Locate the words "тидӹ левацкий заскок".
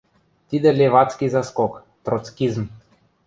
0.47-1.73